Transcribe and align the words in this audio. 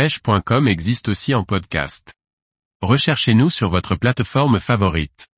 pêche.com 0.00 0.66
existe 0.66 1.10
aussi 1.10 1.34
en 1.34 1.44
podcast. 1.44 2.14
Recherchez-nous 2.80 3.50
sur 3.50 3.68
votre 3.68 3.96
plateforme 3.96 4.58
favorite. 4.58 5.28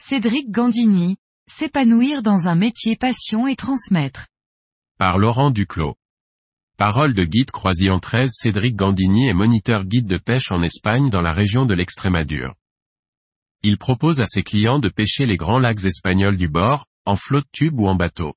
Cédric 0.00 0.50
Gandini, 0.50 1.18
s'épanouir 1.52 2.22
dans 2.22 2.48
un 2.48 2.54
métier 2.54 2.96
passion 2.96 3.46
et 3.46 3.56
transmettre. 3.56 4.28
Par 4.96 5.18
Laurent 5.18 5.50
Duclos. 5.50 5.96
Parole 6.78 7.12
de 7.12 7.24
guide 7.24 7.50
croisillon 7.50 8.00
13 8.00 8.30
Cédric 8.32 8.74
Gandini 8.74 9.28
est 9.28 9.34
moniteur 9.34 9.84
guide 9.84 10.06
de 10.06 10.16
pêche 10.16 10.50
en 10.50 10.62
Espagne 10.62 11.10
dans 11.10 11.20
la 11.20 11.34
région 11.34 11.66
de 11.66 11.74
l'Extrémadure. 11.74 12.54
Il 13.62 13.76
propose 13.76 14.20
à 14.20 14.24
ses 14.24 14.42
clients 14.42 14.78
de 14.78 14.88
pêcher 14.88 15.26
les 15.26 15.36
grands 15.36 15.58
lacs 15.58 15.84
espagnols 15.84 16.38
du 16.38 16.48
bord, 16.48 16.86
en 17.04 17.16
flotte 17.16 17.52
tube 17.52 17.78
ou 17.78 17.86
en 17.86 17.96
bateau. 17.96 18.32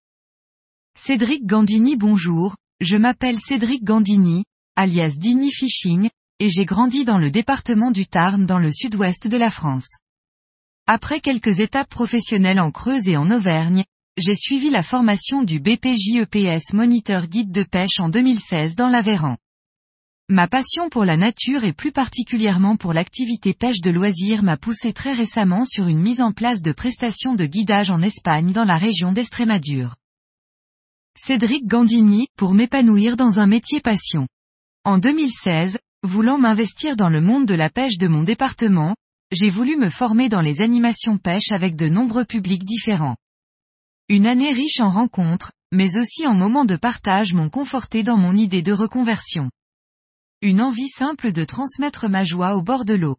Cédric 0.98 1.46
Gandini 1.46 1.96
bonjour, 1.96 2.58
je 2.82 2.98
m'appelle 2.98 3.40
Cédric 3.40 3.86
Gandini, 3.86 4.44
alias 4.76 5.16
Dini 5.18 5.52
Fishing, 5.52 6.10
et 6.40 6.50
j'ai 6.50 6.66
grandi 6.66 7.06
dans 7.06 7.18
le 7.18 7.30
département 7.30 7.92
du 7.92 8.08
Tarn 8.08 8.46
dans 8.46 8.60
le 8.60 8.72
sud-ouest 8.72 9.28
de 9.28 9.38
la 9.38 9.52
France. 9.52 10.00
Après 10.88 11.22
quelques 11.22 11.60
étapes 11.60 11.90
professionnelles 11.90 12.60
en 12.60 12.72
Creuse 12.72 13.08
et 13.08 13.16
en 13.16 13.30
Auvergne, 13.30 13.84
j'ai 14.18 14.36
suivi 14.36 14.70
la 14.70 14.84
formation 14.84 15.44
du 15.44 15.60
BPJEPS 15.60 16.74
Moniteur 16.74 17.28
Guide 17.28 17.52
de 17.52 17.64
pêche 17.64 18.00
en 18.00 18.10
2016 18.10 18.76
dans 18.76 18.90
l'Aveyran. 18.90 19.38
Ma 20.30 20.48
passion 20.48 20.90
pour 20.90 21.06
la 21.06 21.18
nature 21.18 21.64
et 21.64 21.74
plus 21.74 21.92
particulièrement 21.92 22.76
pour 22.76 22.94
l'activité 22.94 23.54
pêche 23.54 23.82
de 23.82 23.92
loisirs 23.92 24.42
m'a 24.42 24.58
poussé 24.58 24.94
très 24.94 25.14
récemment 25.14 25.66
sur 25.66 25.88
une 25.88 26.00
mise 26.00 26.22
en 26.22 26.32
place 26.32 26.62
de 26.62 26.72
prestations 26.72 27.36
de 27.36 27.46
guidage 27.46 27.92
en 27.92 28.02
Espagne 28.02 28.52
dans 28.52 28.66
la 28.66 28.78
région 28.78 29.12
d'Estrémadure. 29.12 29.96
Cédric 31.16 31.68
Gandini, 31.68 32.28
pour 32.38 32.54
m'épanouir 32.54 33.18
dans 33.18 33.40
un 33.40 33.46
métier 33.46 33.82
passion. 33.82 34.28
En 34.86 34.98
2016, 34.98 35.80
voulant 36.04 36.38
m'investir 36.38 36.96
dans 36.96 37.10
le 37.10 37.22
monde 37.22 37.46
de 37.46 37.54
la 37.54 37.70
pêche 37.70 37.98
de 37.98 38.08
mon 38.08 38.24
département, 38.24 38.96
j'ai 39.32 39.50
voulu 39.50 39.78
me 39.78 39.90
former 39.90 40.30
dans 40.30 40.42
les 40.42 40.62
animations 40.62 41.18
pêche 41.18 41.52
avec 41.52 41.76
de 41.76 41.88
nombreux 41.88 42.26
publics 42.26 42.66
différents. 42.66 43.16
Une 44.10 44.28
année 44.28 44.54
riche 44.54 44.80
en 44.80 44.90
rencontres, 44.90 45.52
mais 45.72 45.98
aussi 45.98 46.28
en 46.28 46.34
moments 46.34 46.66
de 46.66 46.76
partage 46.76 47.34
m'ont 47.34 47.50
conforté 47.50 48.04
dans 48.04 48.18
mon 48.18 48.36
idée 48.36 48.62
de 48.62 48.74
reconversion 48.74 49.50
une 50.44 50.62
envie 50.62 50.90
simple 50.90 51.32
de 51.32 51.46
transmettre 51.46 52.10
ma 52.10 52.26
joie 52.26 52.58
au 52.58 52.62
bord 52.62 52.84
de 52.84 52.96
l'eau. 52.96 53.18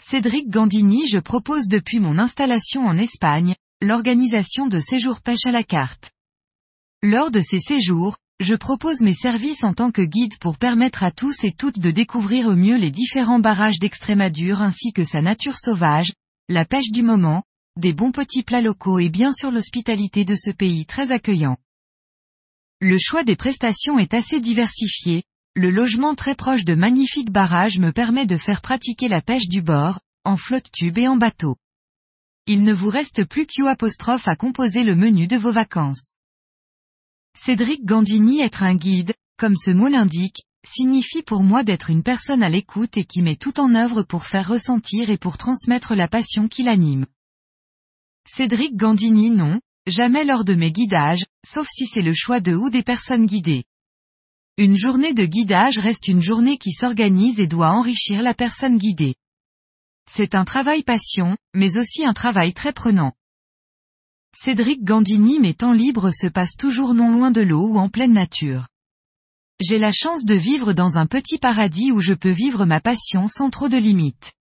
Cédric 0.00 0.48
Gandini 0.48 1.08
je 1.08 1.18
propose 1.18 1.66
depuis 1.66 1.98
mon 1.98 2.18
installation 2.18 2.86
en 2.86 2.96
Espagne, 2.96 3.56
l'organisation 3.82 4.68
de 4.68 4.78
séjours 4.78 5.20
pêche 5.20 5.44
à 5.46 5.50
la 5.50 5.64
carte. 5.64 6.12
Lors 7.02 7.32
de 7.32 7.40
ces 7.40 7.58
séjours, 7.58 8.18
je 8.38 8.54
propose 8.54 9.00
mes 9.00 9.14
services 9.14 9.64
en 9.64 9.72
tant 9.72 9.90
que 9.90 10.02
guide 10.02 10.36
pour 10.38 10.58
permettre 10.58 11.02
à 11.02 11.10
tous 11.10 11.42
et 11.42 11.52
toutes 11.52 11.78
de 11.78 11.90
découvrir 11.90 12.48
au 12.48 12.54
mieux 12.54 12.76
les 12.76 12.90
différents 12.90 13.38
barrages 13.38 13.78
d'Extrémadure 13.78 14.60
ainsi 14.60 14.92
que 14.92 15.04
sa 15.04 15.22
nature 15.22 15.56
sauvage, 15.56 16.12
la 16.48 16.66
pêche 16.66 16.90
du 16.90 17.02
moment, 17.02 17.44
des 17.76 17.94
bons 17.94 18.12
petits 18.12 18.42
plats 18.42 18.60
locaux 18.60 18.98
et 18.98 19.08
bien 19.08 19.32
sûr 19.32 19.50
l'hospitalité 19.50 20.24
de 20.24 20.36
ce 20.36 20.50
pays 20.50 20.84
très 20.84 21.12
accueillant. 21.12 21.56
Le 22.80 22.98
choix 22.98 23.24
des 23.24 23.36
prestations 23.36 23.98
est 23.98 24.12
assez 24.12 24.38
diversifié, 24.40 25.22
le 25.54 25.70
logement 25.70 26.14
très 26.14 26.34
proche 26.34 26.66
de 26.66 26.74
magnifiques 26.74 27.30
barrages 27.30 27.78
me 27.78 27.90
permet 27.90 28.26
de 28.26 28.36
faire 28.36 28.60
pratiquer 28.60 29.08
la 29.08 29.22
pêche 29.22 29.48
du 29.48 29.62
bord, 29.62 30.00
en 30.24 30.36
flotte 30.36 30.70
tube 30.70 30.98
et 30.98 31.08
en 31.08 31.16
bateau. 31.16 31.56
Il 32.46 32.64
ne 32.64 32.74
vous 32.74 32.90
reste 32.90 33.24
plus 33.24 33.46
qu'U 33.46 33.66
à 33.66 34.36
composer 34.36 34.84
le 34.84 34.94
menu 34.94 35.26
de 35.26 35.36
vos 35.36 35.52
vacances. 35.52 36.16
Cédric 37.36 37.84
Gandini 37.84 38.40
être 38.40 38.62
un 38.62 38.74
guide, 38.74 39.14
comme 39.36 39.56
ce 39.56 39.70
mot 39.70 39.88
l'indique, 39.88 40.46
signifie 40.66 41.22
pour 41.22 41.42
moi 41.42 41.64
d'être 41.64 41.90
une 41.90 42.02
personne 42.02 42.42
à 42.42 42.48
l'écoute 42.48 42.96
et 42.96 43.04
qui 43.04 43.20
met 43.20 43.36
tout 43.36 43.60
en 43.60 43.74
œuvre 43.74 44.02
pour 44.02 44.24
faire 44.26 44.48
ressentir 44.48 45.10
et 45.10 45.18
pour 45.18 45.36
transmettre 45.36 45.94
la 45.94 46.08
passion 46.08 46.48
qui 46.48 46.62
l'anime. 46.62 47.04
Cédric 48.26 48.74
Gandini 48.74 49.30
non, 49.30 49.60
jamais 49.86 50.24
lors 50.24 50.44
de 50.44 50.54
mes 50.54 50.72
guidages, 50.72 51.26
sauf 51.46 51.68
si 51.68 51.84
c'est 51.84 52.02
le 52.02 52.14
choix 52.14 52.40
de 52.40 52.54
ou 52.54 52.70
des 52.70 52.82
personnes 52.82 53.26
guidées. 53.26 53.64
Une 54.56 54.76
journée 54.76 55.12
de 55.12 55.26
guidage 55.26 55.78
reste 55.78 56.08
une 56.08 56.22
journée 56.22 56.56
qui 56.56 56.72
s'organise 56.72 57.38
et 57.38 57.46
doit 57.46 57.70
enrichir 57.70 58.22
la 58.22 58.32
personne 58.32 58.78
guidée. 58.78 59.14
C'est 60.10 60.34
un 60.34 60.46
travail 60.46 60.82
passion, 60.82 61.36
mais 61.54 61.76
aussi 61.76 62.06
un 62.06 62.14
travail 62.14 62.54
très 62.54 62.72
prenant. 62.72 63.12
Cédric 64.38 64.84
Gandini 64.84 65.40
mes 65.40 65.54
temps 65.54 65.72
libres 65.72 66.10
se 66.12 66.26
passent 66.26 66.58
toujours 66.58 66.92
non 66.92 67.10
loin 67.10 67.30
de 67.30 67.40
l'eau 67.40 67.68
ou 67.68 67.78
en 67.78 67.88
pleine 67.88 68.12
nature. 68.12 68.68
J'ai 69.62 69.78
la 69.78 69.92
chance 69.92 70.26
de 70.26 70.34
vivre 70.34 70.74
dans 70.74 70.98
un 70.98 71.06
petit 71.06 71.38
paradis 71.38 71.90
où 71.90 72.00
je 72.00 72.12
peux 72.12 72.30
vivre 72.30 72.66
ma 72.66 72.78
passion 72.78 73.28
sans 73.28 73.48
trop 73.48 73.70
de 73.70 73.78
limites. 73.78 74.34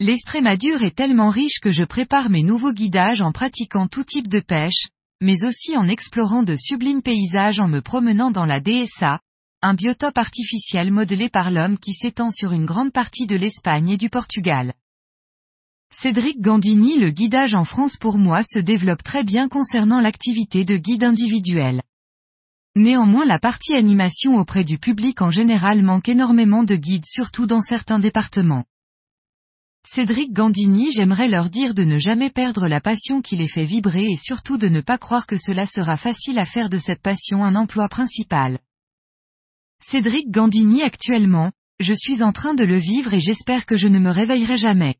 L'Estrémadure 0.00 0.82
est 0.82 0.96
tellement 0.96 1.28
riche 1.28 1.60
que 1.60 1.70
je 1.70 1.84
prépare 1.84 2.30
mes 2.30 2.42
nouveaux 2.42 2.72
guidages 2.72 3.20
en 3.20 3.32
pratiquant 3.32 3.86
tout 3.86 4.02
type 4.02 4.28
de 4.28 4.40
pêche, 4.40 4.88
mais 5.20 5.44
aussi 5.44 5.76
en 5.76 5.88
explorant 5.88 6.42
de 6.42 6.56
sublimes 6.56 7.02
paysages 7.02 7.60
en 7.60 7.68
me 7.68 7.82
promenant 7.82 8.30
dans 8.30 8.46
la 8.46 8.60
DSA, 8.60 9.20
un 9.60 9.74
biotope 9.74 10.16
artificiel 10.16 10.90
modelé 10.90 11.28
par 11.28 11.50
l'homme 11.50 11.78
qui 11.78 11.92
s'étend 11.92 12.30
sur 12.30 12.52
une 12.52 12.64
grande 12.64 12.92
partie 12.92 13.26
de 13.26 13.36
l'Espagne 13.36 13.90
et 13.90 13.98
du 13.98 14.08
Portugal. 14.08 14.72
Cédric 15.94 16.40
Gandini 16.40 16.98
Le 16.98 17.10
guidage 17.10 17.54
en 17.54 17.64
France 17.64 17.98
pour 17.98 18.16
moi 18.16 18.42
se 18.42 18.58
développe 18.58 19.02
très 19.02 19.24
bien 19.24 19.50
concernant 19.50 20.00
l'activité 20.00 20.64
de 20.64 20.78
guide 20.78 21.04
individuel. 21.04 21.82
Néanmoins 22.74 23.26
la 23.26 23.38
partie 23.38 23.74
animation 23.74 24.38
auprès 24.38 24.64
du 24.64 24.78
public 24.78 25.20
en 25.20 25.30
général 25.30 25.82
manque 25.82 26.08
énormément 26.08 26.64
de 26.64 26.76
guides 26.76 27.04
surtout 27.04 27.46
dans 27.46 27.60
certains 27.60 27.98
départements. 27.98 28.64
Cédric 29.86 30.32
Gandini 30.32 30.90
j'aimerais 30.90 31.28
leur 31.28 31.50
dire 31.50 31.74
de 31.74 31.84
ne 31.84 31.98
jamais 31.98 32.30
perdre 32.30 32.68
la 32.68 32.80
passion 32.80 33.20
qui 33.20 33.36
les 33.36 33.48
fait 33.48 33.66
vibrer 33.66 34.06
et 34.06 34.16
surtout 34.16 34.56
de 34.56 34.68
ne 34.68 34.80
pas 34.80 34.96
croire 34.96 35.26
que 35.26 35.36
cela 35.36 35.66
sera 35.66 35.98
facile 35.98 36.38
à 36.38 36.46
faire 36.46 36.70
de 36.70 36.78
cette 36.78 37.02
passion 37.02 37.44
un 37.44 37.54
emploi 37.54 37.90
principal. 37.90 38.60
Cédric 39.84 40.30
Gandini 40.30 40.82
actuellement, 40.82 41.52
je 41.80 41.92
suis 41.92 42.22
en 42.22 42.32
train 42.32 42.54
de 42.54 42.64
le 42.64 42.78
vivre 42.78 43.12
et 43.12 43.20
j'espère 43.20 43.66
que 43.66 43.76
je 43.76 43.88
ne 43.88 43.98
me 43.98 44.10
réveillerai 44.10 44.56
jamais. 44.56 44.96